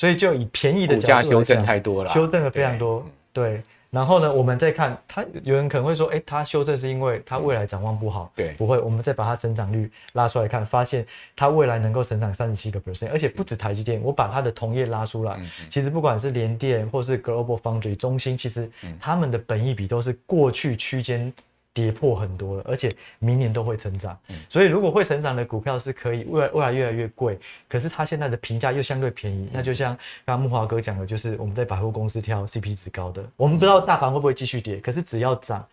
[0.01, 3.05] 所以就以便宜的角度来讲，修正太多了，修正了非常多。
[3.31, 3.61] 对，
[3.91, 8.31] 然后呢，我们再看它，有人可能会说，哎，它修正是因为它未来展望不好。
[8.35, 18.67] 对，不会，我们再把它成长率拉出来看，发现它未来能够成长三十七个 percent，而且不止台积电，我把它的同业拉出来，其实不管是联电或是 Global Foundry 中芯，其实
[18.99, 21.31] 他们的本益比都是过去区间。
[21.73, 24.17] 跌破很多了，而且明年都会成长。
[24.29, 35.65] 嗯，所以如果会成长的股票是可以未来未来越来越贵，可是它现在的评价又相对便宜，那就像刚刚木华哥讲的，就是我们在百货公司挑 CP 值高的，我们不知道大盘会不会继续跌，可是只要涨，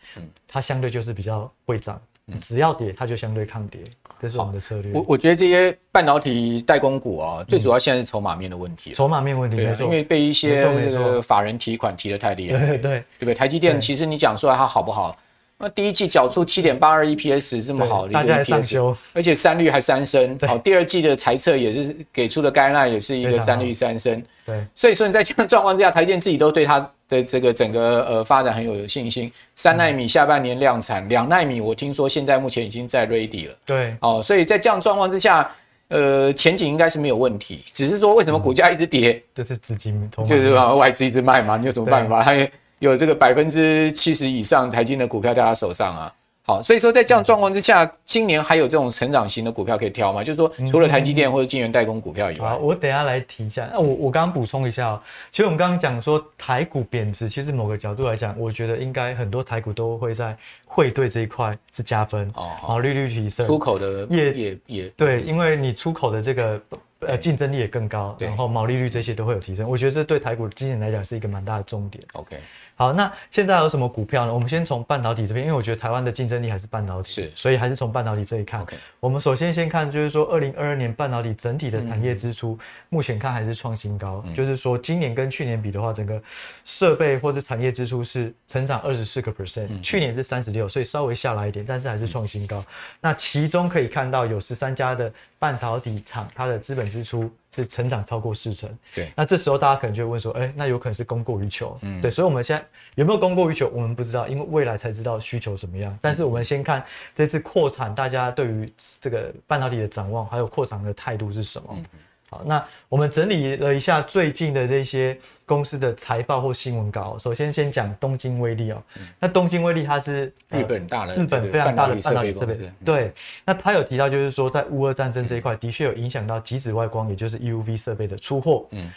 [0.46, 2.00] 它相对就是比较会涨。
[2.42, 3.80] 只要跌，它就相对抗跌，
[4.20, 4.92] 这是我们的策略。
[4.92, 8.92] 我我觉得这些半导体代工股啊，最主要现在是筹码面的问题。
[8.92, 10.56] 筹码面问题，没错，因为被一些
[10.90, 12.58] 这个法人提款提的太厉害。
[12.58, 13.34] 对对对，对不对？
[13.34, 15.16] 台积电其实你讲出来它好不好？
[15.58, 20.38] 那第一季缴出七点八二 EPS 这么好的一个 EPS，大家上修，而且三率还三升。
[20.46, 24.22] 好，第二季的财测也是给出的 guideline 也是一个三率三升。
[24.46, 26.90] 对，所以说你在这样状况之下，台积电自己都对它。
[27.08, 33.54] 的这个整个呃发展很有信心，三纳米下半年量产，两奈米我听说现在目前已经在 ready 了。
[33.64, 35.50] 对，哦，所以在这样状况之下，
[35.88, 39.12] 呃，前景应该是没有问题，只是说为什么股价一直跌？
[39.12, 42.22] 嗯、就是资金，就是外资一直卖嘛，你有什么办法？
[42.22, 46.14] 还有这个百分之七十以上台积的股票在他手上啊。
[46.42, 50.24] 好，所以说在这样状况之下，今年还有这种成长型的股票可以挑吗？
[50.24, 53.68] 就是说，除了台积电或者晶圆代工股票以外，好，我等一下来提一下。
[53.70, 60.34] 那我我刚刚补充一下哦，其实我们刚刚讲说台股贬值，其实某个角度来讲，我觉得应该很多台股都会在
[60.66, 66.62] 汇兑这一块是加分哦，毛利率提升，出口的也也也对，因为你出口的这个
[67.00, 69.68] 呃竞争力也更高，然后毛利率这些都会有提升。
[69.68, 72.02] 我觉得这对台股今年来讲是一个蛮大的重点。
[72.14, 72.38] OK。
[72.78, 74.32] 好，那现在有什么股票呢？
[74.32, 78.64] 我们先从半导体这边，因为我觉得台湾的竞争力还是半导体，是，所以还是从半导体这里看。
[79.00, 82.58] 我们首先先看，就是说二零二二年半导体整体的产业支出，嗯、
[82.90, 84.22] 目前看还是创新高。
[84.24, 86.22] 嗯、就是说今年跟去年比的话，整个
[86.64, 92.60] 设备或者产业支出是成长二十四个 percent，去年是三十六，所以稍微下来一点，但是还是创新高。
[92.60, 92.64] 嗯、
[93.00, 97.30] 那其中可以看到有十三家的半导体厂，它的资本支出。
[97.50, 99.10] 是成长超过四成，对。
[99.16, 102.10] 那这时候大家可能就会问说，哎、欸，那有可能是供过于求，嗯，对。
[102.10, 102.62] 所以我们现在
[102.94, 105.98] 有没有供过于求，我们不知道，因为未来才知道需求怎么样。
[106.02, 108.70] 但是我们先看这次扩产，大家对于
[109.00, 111.68] 这个半导体的展望，还有扩产的态度是什么？
[111.74, 111.84] 嗯
[112.30, 117.16] 好，那我们整理了一下最近的这些公司的财报或新闻稿。
[117.16, 118.82] 首先，先讲东京威力哦。
[119.18, 122.70] 那东京威力它是日本大的，日本非常大的半导体设备。
[122.84, 123.12] 对，
[123.46, 128.66] 那他有提到，就是说在乌俄战争这一块，的确有影响到极紫外光，也就是 EUV 设备的出货。
[128.72, 128.92] 嗯，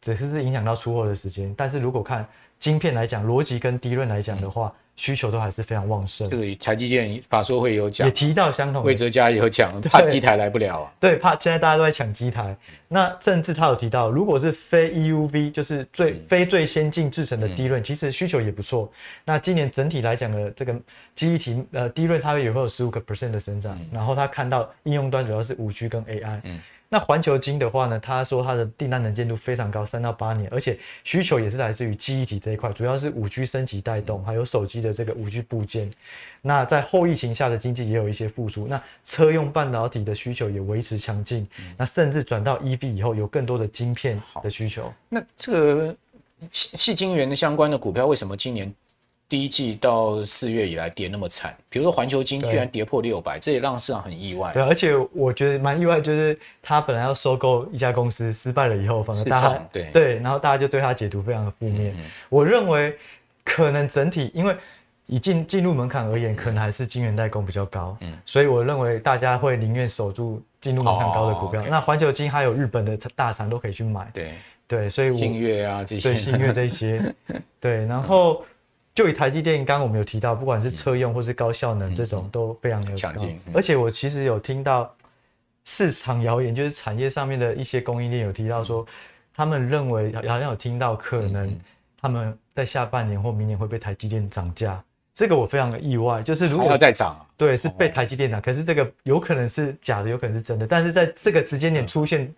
[0.00, 1.54] 只是是影响到出货的时间。
[1.56, 2.26] 但是如果看
[2.58, 4.72] 晶片来讲，逻辑跟 DRAM 来讲的话。
[4.94, 6.28] 需求都还是非常旺盛。
[6.30, 8.82] 这个台积电法说会有讲，也提到相同。
[8.84, 10.92] 魏哲家也有讲，怕机台来不了啊。
[11.00, 12.56] 对，怕现在大家都在抢机台。
[12.88, 18.92] 那甚至他有提到，如果是非 EUV，就是最、嗯、非最先进制成的 DRAM，、嗯、其实需求也不错。
[19.24, 20.78] 那今年整体来讲的这个
[21.14, 23.76] 记忆体呃 DRAM，它也会有十五个 percent 的增长。
[23.78, 26.40] 嗯、然后他看到应用端主要是五 G 跟 AI。
[26.44, 26.60] 嗯
[26.92, 35.90] 那环球晶的话呢，他说他的订单能见度非常高，三到八年，而且需求也是来自于记忆体这一块，主要是五 G 升级带动，还有手机的这个五 G 部件。
[36.42, 44.92] 那在后疫情下的经济也有一些复苏，那车用半导体的需求也维持强劲，那甚至转到 EV 以后有更多的晶片的需求。
[45.08, 45.96] 那这个
[46.52, 48.70] 矽晶圆的相关的股票为什么今年？
[49.32, 54.52] 第一季到四月以来跌那么惨，比如说环球金居然跌破六百，这也让市场很意外。
[54.52, 61.94] 对，而且我觉得蛮意外，就是他本来要收购一家公司，失败了以后，反而大家对对，然后大家就对他解读非常的负面。
[61.94, 62.94] 嗯嗯，我认为
[63.42, 64.54] 可能整体因为
[65.06, 71.62] 以进进入门槛而言，可能还是晶圆代工比较高，嗯，所以我认为大家会宁愿守住进入门槛高的股票。
[71.62, 74.34] 哦、那环球金还有日本的大厂都可以去买，对
[74.68, 77.02] 对，所以我信越啊这些，对信越这些，
[77.58, 78.44] 对，然后。
[78.94, 83.40] 就以台积电，刚刚我们有提到，不管是车用或是高效能这种都非常的强劲。
[83.54, 84.94] 而且我其实有听到
[85.64, 88.84] 市场谣言，就是产业上面的一些供应链有提到说，
[89.34, 91.56] 他们认为好像有听到可能
[92.00, 94.82] 他们在下半年或明年会被台积电涨价。
[95.14, 100.66] 这个我非常的意外，就是如果要再涨，对，是被台积电涨，可是这个有可能是假的，有可能是真的。
[100.66, 102.32] 但是在这个时间点出现。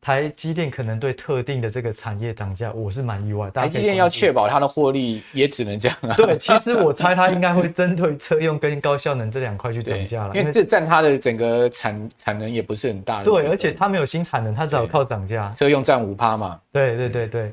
[0.00, 3.50] 台积电可能对特定的这个产业涨价，我是蛮意外。
[3.50, 6.14] 台积电要确保它的获利，也只能这样啊。
[6.16, 13.22] 对，其实我猜它应该会针对车用跟高效能这两块去涨价了，因为这占它的整个产产能也不是很大。
[13.22, 15.50] 对，而且它没有新产能，它只好靠涨价。
[15.50, 16.58] 车用占五趴嘛。
[16.72, 17.52] 对对对对。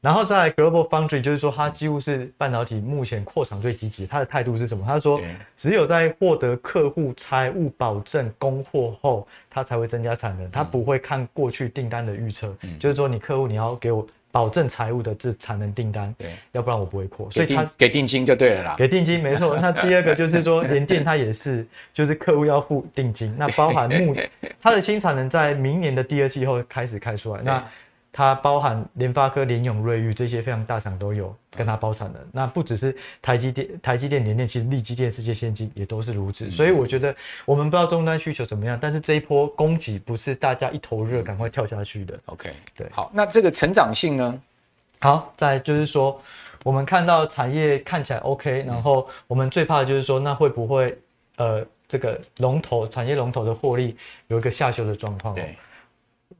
[0.00, 4.06] 然后在 Global Foundry，就是说它几乎是半导体目前扩厂最积极。
[4.06, 4.84] 它的态度是什么？
[4.86, 5.20] 他说，
[5.56, 10.48] 只有在获得客户财务保证供货后，它才会增加产能。
[10.52, 17.28] 它不会看过去订单的预测，嗯、就是说你客户你要给我保证财务的这产能订单，对，要不然我不会扩。
[17.32, 18.76] 所以他给定金就对了啦。
[18.78, 19.56] 给定金没错。
[19.60, 24.14] 那第二个就是说联电它也是，就是客户要付定金，那包含目
[24.62, 27.42] 它的新产能在明年的第二季后开始开出来。
[27.42, 27.64] 那
[28.18, 32.18] 它包含联发科、联永、瑞昱这些非常大厂都有跟它包产的。
[32.32, 36.50] 那不只是台积电、台积电、联电，其实力积电、世界先进也都是如此。
[36.50, 42.18] 所以我觉得我们不知道终端需求怎么样，但是这一波供给不是大家一头热赶快跳下去的。
[42.26, 44.42] OK，对，好，那这个成长性呢？
[44.98, 46.20] 好，再就是说，
[46.64, 50.98] 我们看到产业看起来 OK，然后我们最怕的就是说，那会不会
[51.36, 55.36] 呃这个龙头产业龙头的获利有一个下修的状况？
[55.36, 55.56] 对。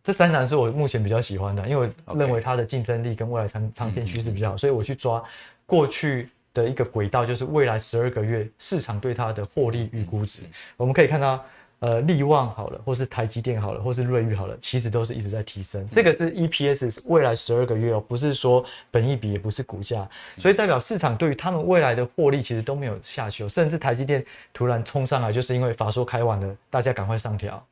[0.02, 5.22] 这三档是我目前比较喜欢的，因为我认为它的竞争力跟未来长长线趋势比较好，所以我去抓
[5.66, 10.40] 过去的一个轨道，就是未来十二个月市场对它的获利与估值。
[10.76, 11.44] 我们可以看到，
[11.80, 15.86] 呃，力旺好了，或是台积电好了，或是瑞昱好了，其实都是一直在提升。
[15.90, 27.64] 这个是 EPS 未来十二个月哦，不是说本益比，也不是股价，所以代表市场对于他们未来的获利其实都没有下修，甚至台积电突然冲上来，就是因为法说开完了，大家赶快上调。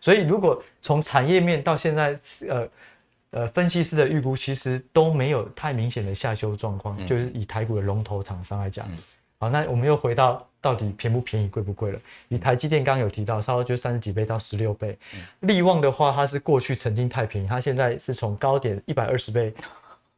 [0.00, 2.68] 所以，如果从产业面到现在，呃，
[3.32, 8.98] 呃，分析师的预估其实都没有太明显的下修状况，嗯、就是以台股的龙头厂商来讲，嗯、
[9.38, 12.00] 好，那我们又回到到底便不便宜、贵不贵了？
[12.28, 19.52] 以台积电刚刚有提到，差不多就三十几倍到十六倍，嗯、力旺的话，它是过去曾经太便宜，它现在是从高点一百二十倍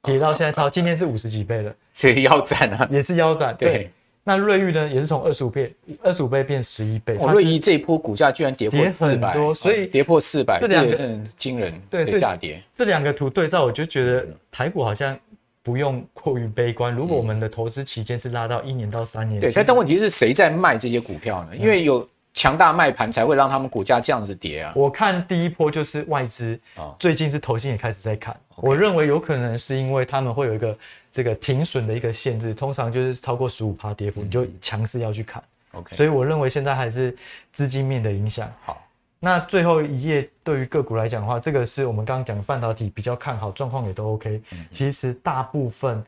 [0.02, 3.90] 跌到现在 超，今天是五十几倍了，所以腰斩啊，也是腰斩，对。
[4.24, 7.16] 对那瑞昱呢，也是从二十五倍，二十五倍变十一倍。
[7.18, 12.62] 哦，瑞昱这一波股价居然跌破四百，所以跌破四百，这两个嗯惊人，对下跌。
[12.74, 15.18] 这两个图对照，我就觉得台股好像
[15.62, 16.94] 不用过于悲观。
[16.94, 21.56] 如果我们的投资期间是拉到一年到三年，对，但但问题是谁在卖这些股票呢？
[21.56, 22.08] 因为有。
[22.34, 24.72] 强大卖盘才会让他们股价这样子跌啊！
[24.74, 26.58] 我看第一波就是外资，
[26.98, 28.34] 最近是投信也开始在看。
[28.56, 30.76] 我认为有可能是因为他们会有一个
[31.10, 35.42] 这个停损的一个限制，通常就是超过十五趴跌幅，你就强势要去砍。
[35.72, 37.14] OK，所以我认为现在还是
[37.50, 38.50] 资金面的影响。
[38.64, 38.82] 好，
[39.20, 44.40] 那最后一页对于个股来讲的话，这个是我们刚刚讲的半导体比较看好，状况也都 OK。
[44.70, 46.02] 其实大部分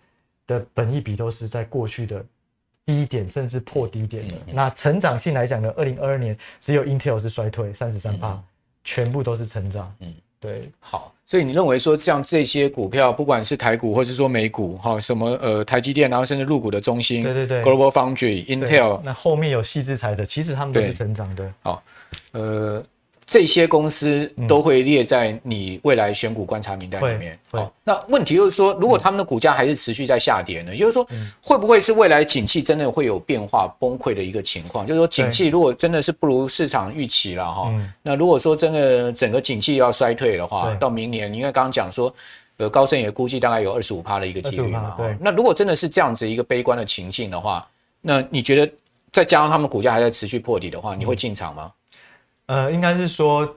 [0.46, 2.24] 的本益比都是在过去的。
[2.86, 8.38] 低点甚至破低点的，那成长性来讲呢，二零二二年只有 Intel 是衰退三十三趴，
[8.84, 9.94] 全部都是成长。
[10.00, 10.70] 嗯，对。
[10.80, 21.52] 好，所以你认为说像这些股票，不管是台股或是说美股，哈，什么呃台积电，然后甚至入股的中芯，对对对，Global Foundry、Intel，那后面有矽智财的，其实他们都是成长的。
[21.62, 21.82] 好，
[22.32, 22.84] 呃。
[23.26, 27.38] 这些公司都会列在你未来选股观察名单里面。
[27.50, 30.76] 好，那问题就是说，如果他们的股价还是持续在下跌呢？
[30.76, 31.06] 就是说，
[31.40, 34.87] 会不会是未来景气真的会有变化崩溃的一个情况？
[34.87, 42.12] 就是说，景气如果真的是不如市场预期了哈，那如果说真的整个景气要衰退的话，到明年，你应该刚刚讲说，
[42.58, 44.94] 呃，高盛也估计大概有二十五趴的一个几率嘛。
[44.98, 45.16] 对。
[45.20, 47.66] 那如果真的是这样子一个悲观的情境的话，
[48.00, 48.70] 那你觉得
[49.12, 51.72] 再加上他们股价还在持续破底的话，你会进场吗？
[52.46, 53.57] 呃，应该是说，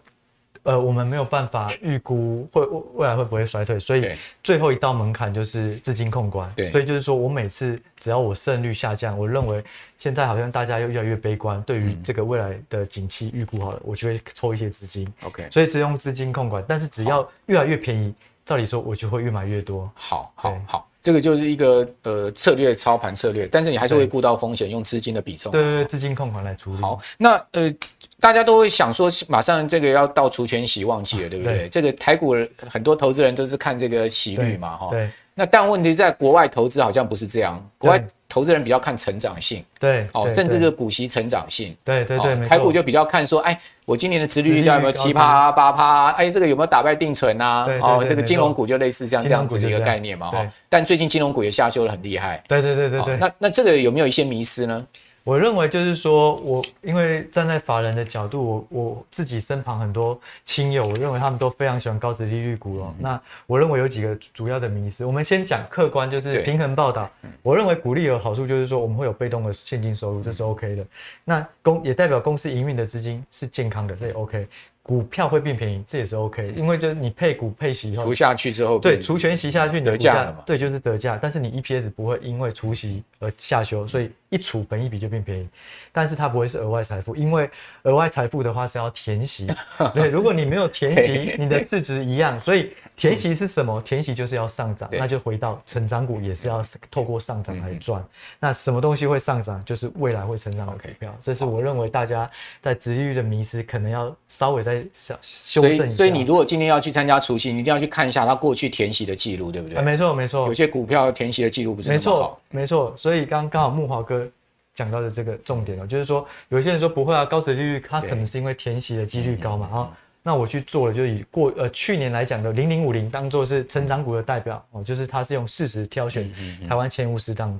[0.63, 2.61] 呃，我们没有办法预估会
[2.93, 4.09] 未来会不会衰退，所以
[4.43, 6.51] 最后一道门槛就是资金控管。
[6.55, 9.63] 对，所以就是说我每次只要我胜率下降，我认为
[9.97, 15.11] 现在好像大家又越来越悲观，对于这个未来的景气预估好了，我就会抽一些资金。
[15.23, 18.13] OK，所以是用资金控管，但是只要越来越便宜，
[18.45, 19.89] 照理说我就会越买越多。
[19.95, 20.89] 好，好，好。
[20.99, 25.49] 这个就是一个呃策略操盘策略，但是你还是会顾到风险，用资金的比重。
[25.53, 26.81] 对对对，资金控管来处理。
[26.81, 27.73] 好，那呃
[28.19, 31.57] 大家都会想说，马上这个要到除权息旺季了，对不对？
[31.57, 32.35] 对这个台股
[32.69, 34.89] 很多投资人都是看这个息率嘛，哈。
[34.91, 35.09] 对。
[35.35, 38.03] 那但问题在国外投资好像不是这样，国外。
[38.29, 46.07] 投资人比较看成长性，对，哦，甚至是股息成长性，对对对，台股就比较看说，哎，我今年的殖利率有没有七趴八趴？
[46.11, 47.65] 哎，这个有没有打败定存呐？
[47.81, 50.45] 哦，这个金融股就类似这样这样子的一个概念嘛，哈。
[50.67, 53.17] 但最近金融股也下修的很厉害，对对对对对。
[53.17, 54.85] 那那这个有没有一些迷失呢？
[55.27, 62.95] 我认为就是说，我因为站在法人的角度，我我自己身旁很多亲友，我认为他们都非常喜欢高值利率股哦。
[62.97, 67.11] 那我认为有几个主要的迷思，我们先讲客观，就是平衡报道。
[67.43, 70.85] 我认为股利有好处，就是说我们会有被动的现金收入，这是 OK 的。
[71.25, 74.47] 那公也代表公司营运的资金是健康的，这也 OK。
[74.87, 85.49] 股票会变便宜，这也是 OK，因为就是你配股配息以后，除下去之后，对，除权息下去，你的股价，对，就是折价，但是你 EPS 不会因为除息而下修，所以一除本一笔就变便宜，
[85.91, 87.49] 但是它不会是额外财富，因为
[87.83, 89.45] 额外财富的话是要填息，
[89.93, 92.71] 对，如果你没有填息，你的市值一样，所以。
[92.97, 93.79] 填息是什么？
[93.83, 98.03] 填息就是要上涨，那就回到成长股也是要透过上涨来赚。
[98.39, 99.63] 那什么东西会上涨？
[99.63, 101.15] 就是未来会成长的股票。
[101.21, 102.29] 这是我认为大家
[102.59, 105.95] 在殖利率的迷失，可能要稍微再小修正一下。
[105.95, 109.79] 所以你如果今天要去参加除夕，你一定要去看一下它过去填息的记录，对不对？
[109.79, 110.47] 没错没错。
[110.47, 112.01] 有些股票填息的记录不是很好。
[112.01, 112.93] 没错没错。
[112.97, 114.27] 所以刚刚好木华哥
[114.73, 119.97] 讲到的这个重点哦，就是说有些人说不会啊，高值利率它可能是因为填息的几率高嘛啊。
[120.27, 126.29] 那我去做了，就以过呃去年来讲的零零五零当做是成长股的代表哦，就是它是用市值挑选
[126.67, 127.57] 台湾前五十档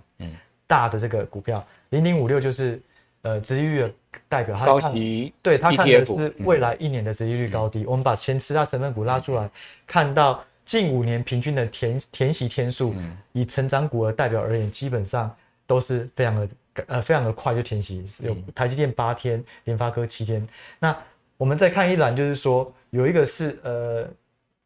[0.68, 2.78] 大的这个股票，零零五六就是
[3.22, 3.94] 呃殖利率的
[4.28, 7.86] 代表，它高息对它看的是未来一年的殖利率高低。
[7.86, 9.50] 我们把前十大成分股拉出来，
[9.88, 12.94] 看到近五年平均的填填息天数，
[13.32, 15.34] 以成长股的代表而言，基本上
[15.66, 16.48] 都是非常的。
[16.86, 20.48] 呃，非常的快就填息，有台积电八天，联发科七天。
[20.78, 20.96] 那
[21.38, 24.08] 我们再看一栏，就是说有一个是呃，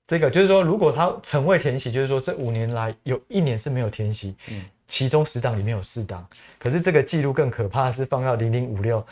[0.07, 6.25] 这个就是说，如果他成未填息，就是说这五年来有一年是没有填息，嗯，其中十档里面有四档，
[6.57, 9.05] 可是这个记录更可怕的是放到零零五六，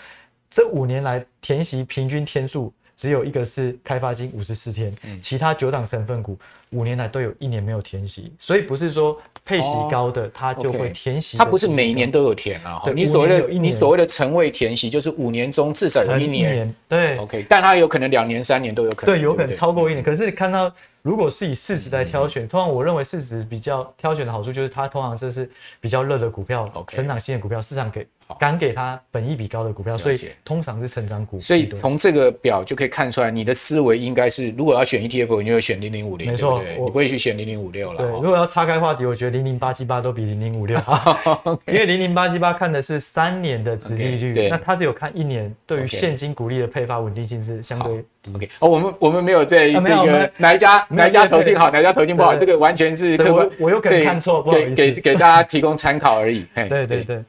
[0.49, 2.73] 这五年来填息平均天数。
[2.99, 6.37] 只有一个是开发金五十四天，其他九档成分股
[6.71, 12.81] 五年来都有一年没有填息，所以不是说配息高的它就会填息，它不是每一年都有填啊。
[12.93, 20.03] 你所谓的你所谓的成位填息，就是五年中至少有一年，对，OK，但它有可能两年三年都有可能，对，有可能超过一年。
[20.03, 20.69] 可是看到
[21.01, 28.05] 如果是以市值来挑选，通常我认为市值比较挑选的好处就是它通常这是比较热的股票，成长性的股票，市场给。
[28.37, 31.39] 敢给他本益比高的股票，所以通常是成长股。
[31.39, 37.97] 所以从这个表就可以看出来，你的思维应该是，如果要选 ETF，你就会选零零五零，没错，你不会去选零零五六了。
[37.97, 48.31] 对，如果要岔开话题，我觉得零零八七八都比零零五六好， 因为零零八七八看的是三年的殖利率，那它只有看一年，对于现金股利的配发稳定性是相对低。
[48.35, 56.45] OK，哦，我们我们没有在这个哪一家哪一家投信好，哪一家投信不好，这个完全是客观，我有可能看错，不好意思，给给大家提供参考而已。
[56.53, 57.23] 对对 对。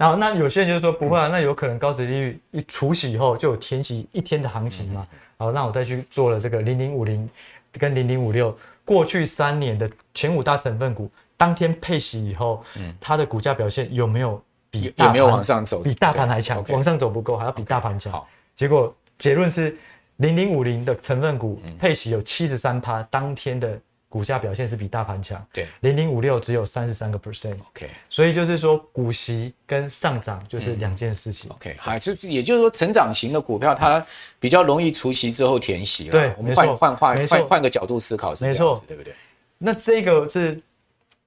[0.00, 5.06] 然后那有些人就是说不会啊，那有可能高值利率一除息以后就有填息一天的行情嘛。
[5.36, 7.28] 好，那我再去做了这个零零五零
[7.72, 12.64] 跟零零五六过去三年的前五大成分股，当天配息以后，
[12.98, 15.82] 它的股价表现有没有比大盘有没有往上走？
[15.82, 16.64] 比大盘还强？
[16.70, 18.24] 往上走不够，还要比大盘强。
[18.54, 19.76] 结果结论是
[20.16, 23.78] 零零五零的成分股配息有七十三趴，当天的。
[24.10, 34.04] 股价表现是比大盘强，对，零零五六只有三十三个 percent，OK，所以就是说股息跟上涨就是两件事情，OK，好，就也就是说成长型的股票它
[34.40, 39.14] 比较容易除息之后填息了，对，我们换换换换换个角度思考是没错，对不对？
[39.58, 40.60] 那这个是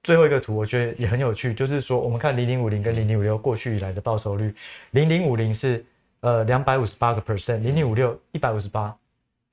[0.02, 4.54] 最后一个图，我觉得也很有趣，就是说我们看零零五零跟零零五六过去以来的报酬率，
[4.90, 5.82] 零零五零是
[6.20, 8.94] 呃两百五十八个 percent，零零五六一百五十八，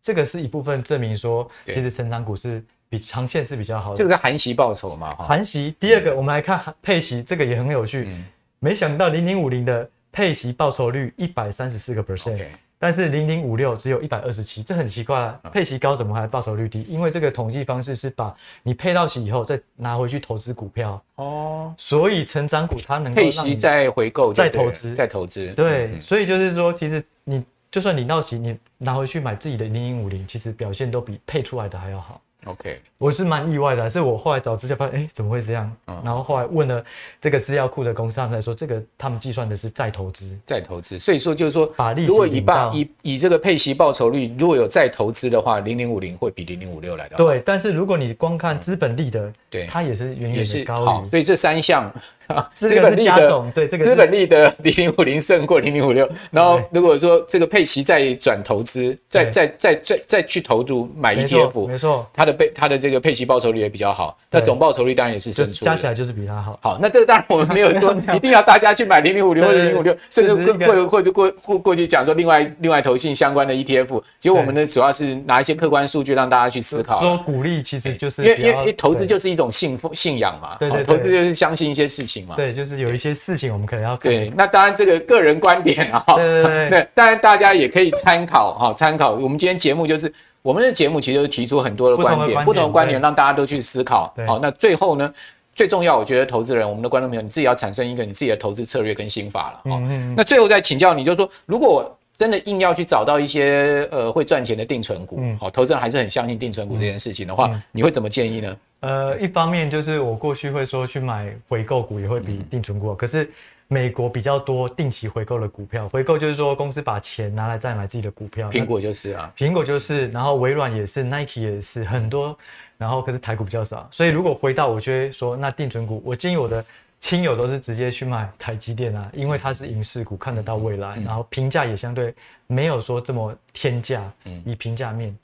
[0.01, 2.61] 这个是一部分证明说其实成长股是。
[2.91, 5.15] 比长线是比较好的，这个是含息报酬嘛？
[5.15, 5.73] 含息。
[5.79, 8.03] 第二个，我们来看配息，这个也很有趣。
[8.05, 8.25] 嗯、
[8.59, 15.39] 没想到零零五零的配息报酬率一百三十四个 percent，但是零零五六只有一百二十七，这很奇怪啊！
[15.53, 16.83] 配息高怎么还报酬率低？
[16.89, 25.47] 因为这个统计方式是把你配到息以后再拿回去投资股票哦，所以成长股它能够配息再回购、再投资、再投资。
[25.53, 32.19] 对，嗯、所以就是说，其实你就算你到息，你拿回去买自己的零零五零，其实表现都比配出来的还要好。
[32.45, 35.71] OK，我是蛮意外的，是我后来找资料发现，哎，怎么会这样？
[36.03, 36.83] 然后后来问了
[37.19, 40.97] 这个资料库的公司，他们来说，这个他们计算的是再投资，再投资。
[40.97, 47.15] 所以说就是说，把利息如果以把以以这个配息报酬率，如果有再投资的话，零零五零会比零零五六来的。
[47.15, 51.09] 对，但是如果你光看资本利得，对，它也是远远的高于。
[51.09, 51.91] 所以这三项。
[52.55, 66.57] 资本利的对这个资本利的 零零五零胜过零零五六，然后如果说这个配息再转投资，再再再再再去投入买 ETF，没错，它的配它的这个配息报酬率也比较好，那总报酬率当然也是胜出，加起来就是比它好。
[66.61, 76.99] 好，那这个当然我们没有说 一定要大家去买零零五零或者零零五六，甚至会或者过过过去讲说另外另外投信相关的 ETF，其实我们呢主要是拿一些客观数据让大家去思考。
[76.99, 84.31] 说鼓励其实就是因为因为投资就是一种信奉信仰嘛，对对，投资就是相信一些事情嘛，对，就是有一些事情我们可能要对。
[84.35, 89.11] 那当然这个个人观点啊，对对对，当然大家也可以参考哈，参考。
[89.11, 90.11] 我们今天节目就是
[90.41, 94.13] 我们的节目，其实就是提出很多的观点，不同的观点让大家都去思考。
[94.25, 95.13] 好，那最后呢，
[95.53, 99.61] 最重要，我觉得投资人，我们的观众朋友，你自己要产生一个你自己的投资策略跟心法了。
[99.65, 100.15] 嗯嗯。
[100.15, 108.57] 那最后再请教你，就是说，如果真的硬要去找到一些呃会赚钱的定存股，好，投资人还是很相信定存股这件事情的话，你会怎么建议呢？
[108.81, 113.29] 呃，一方面就是我过去会说去买回购股也会比定存股好，可是
[113.73, 122.37] 美国比较多定期回购的股票，回购就是说公司把钱拿来再买自己的股票，苹果就是啊，苹果就是，然后微软也是，Nike 也是很多，
[122.77, 126.65] 然后可是台股比较少，所以如果回到我就会说那定存股，我建议我的
[126.99, 132.13] 亲友都是直接去买台积电啊，因为它是影视股，看得到未来，然后评价也相对
[132.47, 134.03] 没有说这么天价，
[134.43, 135.17] 以评价面。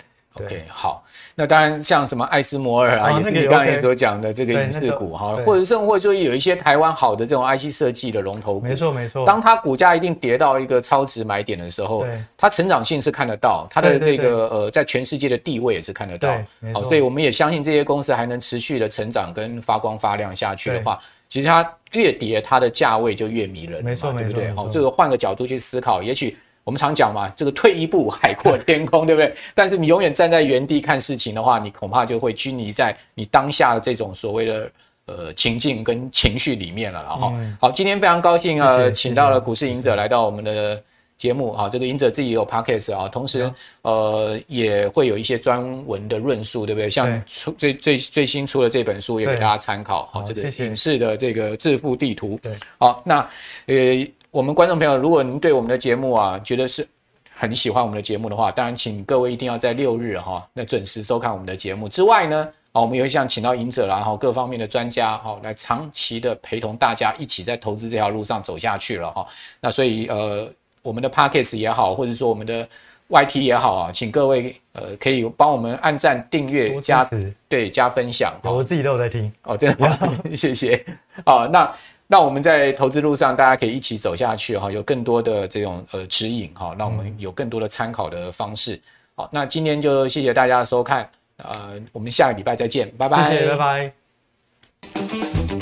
[0.46, 1.04] OK，好，
[1.36, 9.26] 那当然像什么艾斯摩尔啊，也是你刚才所讲的这个影视股哈，或者甚或者说有一些台湾好的这种 IC 设计的龙头股，没错没错。
[9.26, 12.06] 当它股价一定跌到一个超值买点的时候，
[12.38, 16.36] 它成长性是看得到，它的这个呃在全世界的地位也是看得到。
[16.74, 20.98] 好，所以我们也相信这些公司还能持续的成长跟发光发亮下去的话，
[21.30, 24.52] 其实它越跌它的价位就越迷人，没错，对不对？
[24.54, 26.38] 好，这个换个角度去思考，也许。
[26.68, 29.34] 我们常讲嘛，这个退一步海阔天空，对不对？
[29.56, 34.70] 但是你永远站在原地看事情的话，你恐怕就会拘泥在你当下的这种所谓的
[35.06, 37.02] 呃情境跟情绪里面了。
[37.04, 40.84] 然后，好，今天非常高兴啊，请到了股市隐者来到我们的
[41.16, 41.70] 节目啊。
[41.70, 43.50] 这个隐者自己也有 podcast 啊，同时
[43.84, 46.90] 呃也会有一些专文的论述，对不对？
[46.90, 50.10] 像出最最最新出的这本书也给大家参考。
[50.12, 52.38] 好，这个影视的这个致富地图。
[52.44, 53.26] 对，好，那
[53.68, 54.06] 呃。
[54.38, 56.88] 我们观众朋友，如果您对我们的节目啊，觉得是
[57.34, 61.90] 很喜欢我们的节目的话，当然请各位一定要在六日哈，那准时收看我们的节目。
[61.90, 69.26] 之外呢，啊，我们也会像请到赢者然后各方面的专家哈，来长期的陪同大家一起在投资这条路上走下去了哈。
[69.60, 70.48] 那所以呃，
[70.84, 72.70] 我们的 Podcast 也好，或者说我们的
[73.10, 77.10] YT 也好啊，请各位呃可以帮我们按赞、订阅、加
[77.50, 78.36] 对加分享。
[78.44, 80.86] 我自己都有在听哦，真的， 谢谢。
[81.26, 81.74] 好，那。
[82.08, 88.80] 那我们在投资路上，大家可以一起走下去哈，有更多的这种呃指引哈，让我们有更多的参考的方式。
[89.16, 93.92] 好，那今天就谢谢大家的收看，呃，我们下个礼拜再见，拜拜，谢谢，拜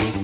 [0.02, 0.15] 拜。